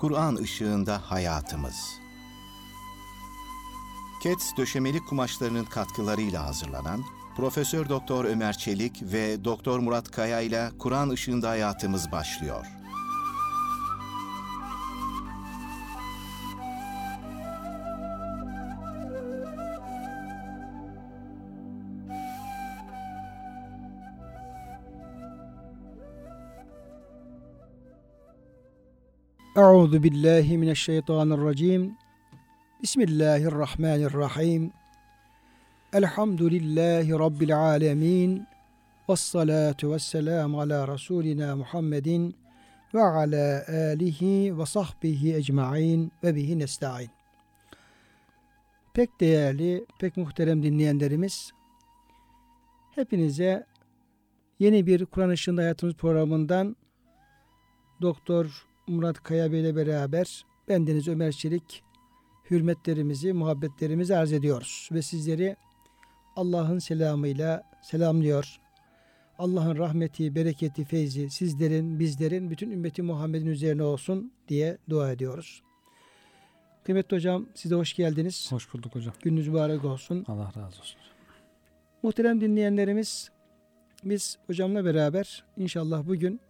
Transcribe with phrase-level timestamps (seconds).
[0.00, 2.00] Kur'an ışığında hayatımız.
[4.22, 7.04] Kets döşemeli kumaşlarının katkılarıyla hazırlanan
[7.36, 12.66] Profesör Doktor Ömer Çelik ve Doktor Murat Kaya ile Kur'an ışığında hayatımız başlıyor.
[29.58, 31.96] Euzu billahi mineşşeytanirracim.
[32.82, 34.72] Bismillahirrahmanirrahim.
[35.92, 38.46] Elhamdülillahi rabbil alamin.
[39.08, 42.36] Ves salatu vesselam ala rasulina Muhammedin
[42.94, 47.10] ve ala alihi ve sahbihi ecmaîn ve bihi nestaîn.
[48.94, 51.52] Pek değerli, pek muhterem dinleyenlerimiz,
[52.94, 53.66] hepinize
[54.58, 56.76] yeni bir Kur'an Işığında Hayatımız programından
[58.02, 61.82] Doktor Murat Kaya Bey ile beraber bendeniz Ömer Çelik
[62.50, 64.88] hürmetlerimizi, muhabbetlerimizi arz ediyoruz.
[64.92, 65.56] Ve sizleri
[66.36, 68.60] Allah'ın selamıyla selamlıyor.
[69.38, 75.62] Allah'ın rahmeti, bereketi, feyzi sizlerin, bizlerin, bütün ümmeti Muhammed'in üzerine olsun diye dua ediyoruz.
[76.84, 78.52] Kıymetli hocam size hoş geldiniz.
[78.52, 79.14] Hoş bulduk hocam.
[79.22, 80.24] Gününüz mübarek olsun.
[80.28, 81.00] Allah razı olsun.
[82.02, 83.30] Muhterem dinleyenlerimiz
[84.04, 86.40] biz hocamla beraber inşallah bugün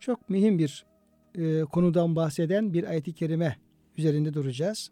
[0.00, 0.84] çok mühim bir
[1.38, 3.56] e, konudan bahseden bir ayet-i kerime
[3.98, 4.90] üzerinde duracağız.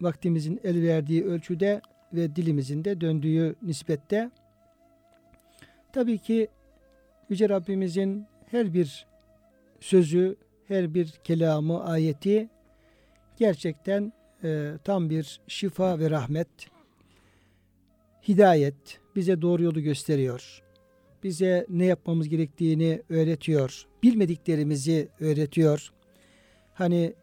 [0.00, 1.80] Vaktimizin el verdiği ölçüde
[2.12, 4.30] ve dilimizin de döndüğü nispette
[5.92, 6.48] tabii ki
[7.28, 9.06] Yüce Rabbimizin her bir
[9.80, 10.36] sözü,
[10.68, 12.48] her bir kelamı, ayeti
[13.36, 14.12] gerçekten
[14.44, 16.48] e, tam bir şifa ve rahmet,
[18.28, 20.61] hidayet, bize doğru yolu gösteriyor.
[21.22, 23.86] Bize ne yapmamız gerektiğini öğretiyor.
[24.02, 25.92] Bilmediklerimizi öğretiyor.
[26.74, 27.14] Hani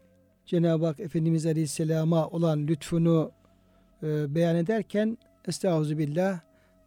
[0.46, 3.32] Cenab-ı Hak Efendimiz Aleyhisselam'a olan lütfunu
[4.02, 5.18] e, beyan ederken
[5.48, 6.40] Estağfirullah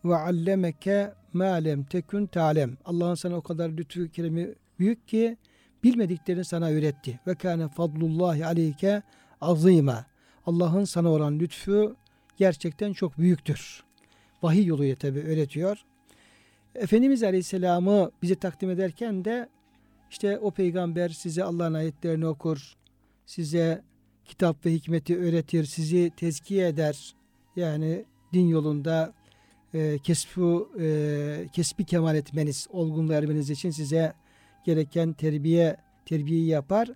[0.06, 2.78] ve allemeke ma lem tekun ta'lem.
[2.85, 5.38] Allah'ın sana o kadar lütfu keremi büyük ki
[5.84, 7.19] bilmediklerini sana öğretti.
[7.28, 9.02] Ve kâne fadlullahi aleyke
[9.41, 10.06] azîmâ.
[10.46, 11.96] Allah'ın sana olan lütfu
[12.38, 13.84] gerçekten çok büyüktür.
[14.44, 15.85] Vahiy yoluyla tabi öğretiyor.
[16.75, 19.50] Efendimiz Aleyhisselam'ı bize takdim ederken de
[20.09, 22.73] işte o peygamber size Allah'ın ayetlerini okur,
[23.25, 23.81] size
[24.25, 27.16] kitap ve hikmeti öğretir, sizi tezkiye eder.
[27.56, 29.13] Yani din yolunda
[29.73, 34.13] e, kesbu, e, kesbi kemal etmeniz, olgunluğa ermeniz için size
[34.66, 36.90] gereken terbiye terbiyeyi yapar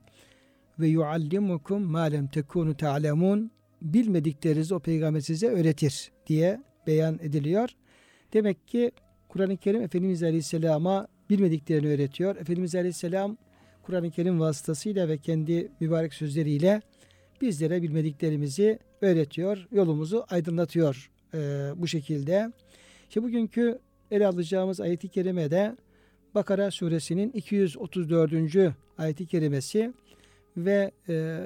[0.79, 3.51] ve yuallimukum ma lem tekunu ta'lemun
[3.81, 7.69] bilmediklerinizi o peygamber size öğretir diye beyan ediliyor.
[8.33, 8.91] Demek ki
[9.37, 12.35] Kur'an-ı Kerim Efendimiz Aleyhisselam'a bilmediklerini öğretiyor.
[12.35, 13.37] Efendimiz Aleyhisselam
[13.83, 16.81] Kur'an-ı Kerim vasıtasıyla ve kendi mübarek sözleriyle
[17.41, 21.37] bizlere bilmediklerimizi öğretiyor, yolumuzu aydınlatıyor e,
[21.75, 22.51] bu şekilde.
[23.07, 23.79] İşte bugünkü
[24.11, 25.75] ele alacağımız ayeti kerimede
[26.35, 28.33] Bakara suresinin 234.
[28.97, 29.93] ayeti kerimesi
[30.57, 31.39] ve e,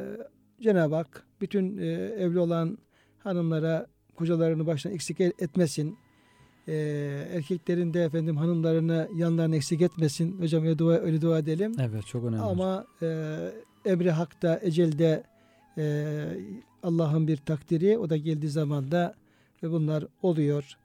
[0.62, 1.86] Cenab-ı Hak bütün e,
[2.20, 2.78] evli olan
[3.20, 5.98] hanımlara kocalarını başına eksik etmesin.
[6.68, 6.74] E,
[7.34, 10.42] erkeklerin de efendim hanımlarını yanlarına eksik etmesin.
[10.42, 11.76] Hocam öyle dua, öyle dua edelim.
[11.80, 12.42] Evet çok önemli.
[12.42, 13.38] Ama e,
[13.86, 15.24] emri hakta, ecelde
[15.78, 16.16] e,
[16.84, 17.98] Allah'ın bir takdiri.
[17.98, 19.16] O da geldiği zaman da
[19.64, 20.78] ve bunlar oluyor.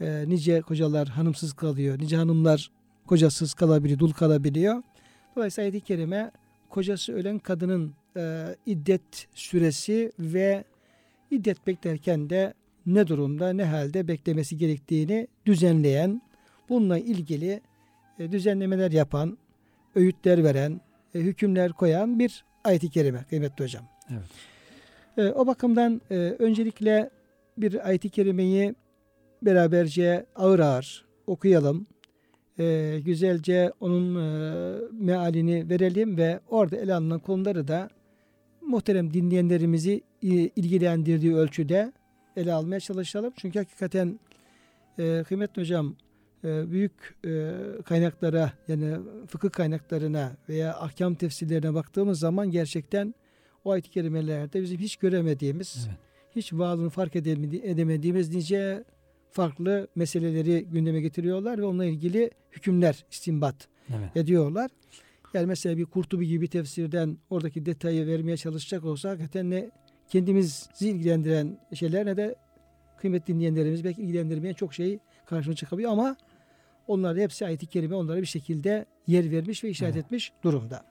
[0.00, 1.98] E, nice kocalar hanımsız kalıyor.
[1.98, 2.70] Nice hanımlar
[3.06, 4.82] kocasız kalabiliyor, dul kalabiliyor.
[5.36, 6.30] Dolayısıyla ayet-i kerime
[6.70, 10.64] kocası ölen kadının e, iddet süresi ve
[11.30, 12.54] iddet beklerken de
[12.86, 16.22] ne durumda, ne halde beklemesi gerektiğini düzenleyen,
[16.68, 17.60] bununla ilgili
[18.18, 19.38] e, düzenlemeler yapan,
[19.94, 20.80] öğütler veren,
[21.14, 23.84] e, hükümler koyan bir ayet-i kerime kıymetli hocam.
[24.10, 24.28] Evet.
[25.16, 26.00] E, o bakımdan
[26.38, 27.10] öncelikle
[27.58, 28.74] bir ayet-i kerimeyi
[29.42, 31.86] beraberce ağır ağır okuyalım.
[32.58, 37.88] E, güzelce onun e, mealini verelim ve orada ele alınan konuları da
[38.60, 40.00] muhterem dinleyenlerimizi
[40.56, 41.92] ilgilendirdiği ölçüde
[42.36, 43.32] ele almaya çalışalım.
[43.36, 44.20] Çünkü hakikaten
[44.98, 45.96] e, kıymetli hocam
[46.44, 47.52] e, büyük e,
[47.84, 48.96] kaynaklara yani
[49.28, 53.14] fıkıh kaynaklarına veya ahkam tefsirlerine baktığımız zaman gerçekten
[53.64, 55.98] o ayet-i kerimelerde bizim hiç göremediğimiz, evet.
[56.36, 58.84] hiç varlığını fark edemediğimiz nice
[59.30, 64.16] farklı meseleleri gündeme getiriyorlar ve onunla ilgili hükümler istinbat evet.
[64.16, 64.70] ediyorlar.
[65.34, 69.70] Yani mesela bir Kurtubi gibi tefsirden oradaki detayı vermeye çalışacak olsak hakikaten ne
[70.08, 72.34] kendimizi ilgilendiren şeyler ne de
[72.98, 76.16] kıymetli dinleyenlerimiz belki ilgilendirmeyen çok şey karşımıza çıkabiliyor ama
[76.86, 80.04] onlar hepsi ayet-i kerime onlara bir şekilde yer vermiş ve işaret evet.
[80.04, 80.84] etmiş durumda.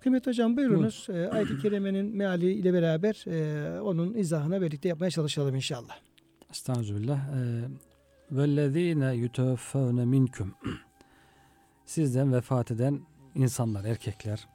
[0.00, 1.06] Kıymet hocam buyurunuz.
[1.10, 5.98] E, Ayet-i Kerime'nin meali ile beraber e, onun izahına birlikte yapmaya çalışalım inşallah.
[6.50, 7.18] Estağfirullah.
[7.18, 7.64] Ee,
[8.30, 10.54] Vellezine yutevfevne minkum.
[11.86, 13.00] Sizden vefat eden
[13.34, 14.48] insanlar, erkekler.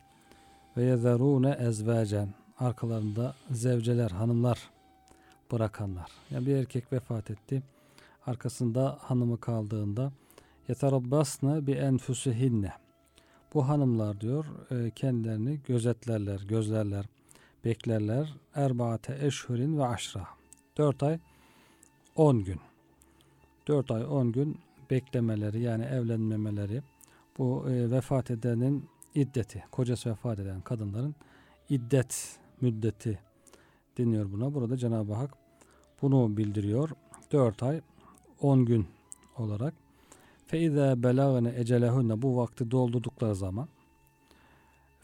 [0.78, 2.34] Ve yezerune ezvacen.
[2.60, 4.70] Arkalarında zevceler, hanımlar
[5.52, 6.12] bırakanlar.
[6.32, 7.64] Yani bir erkek vefat etti.
[8.26, 10.12] Arkasında hanımı kaldığında
[10.68, 12.72] yeterabbasne bi enfusihinne.
[13.54, 17.06] Bu hanımlar diyor e, kendilerini gözetlerler, gözlerler,
[17.66, 18.34] beklerler.
[18.56, 20.28] Erbaate eşhurin ve aşra.
[20.78, 21.20] Dört ay
[22.16, 22.60] 10 gün.
[23.68, 24.60] 4 ay 10 gün
[24.92, 26.82] beklemeleri yani evlenmemeleri
[27.38, 31.16] bu e, vefat edenin iddeti, kocası vefat eden kadınların
[31.70, 33.20] iddet müddeti
[33.98, 34.54] deniyor buna.
[34.54, 35.32] Burada Cenab-ı Hak
[36.02, 36.90] bunu bildiriyor.
[37.32, 37.82] 4 ay
[38.42, 38.88] 10 gün
[39.38, 39.74] olarak.
[40.48, 43.68] Feize belagene ecelehunne bu vakti doldurdukları zaman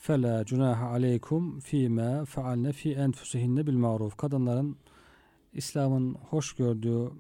[0.04, 4.18] fela cunaha aleykum fîmâ fealne fî enfusihinne bil maruf.
[4.18, 4.78] Kadınların
[5.54, 7.12] İslam'ın hoş gördüğü